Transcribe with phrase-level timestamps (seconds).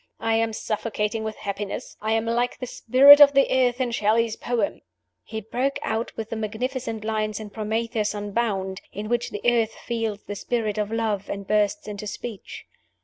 [0.19, 4.35] I am suffocating with happiness I am like the Spirit of the Earth in Shelley's
[4.35, 4.81] poem."
[5.23, 10.23] He broke out with the magnificent lines in "Prometheus Unbound," in which the Earth feels
[10.23, 12.65] the Spirit of Love, and bursts into speech.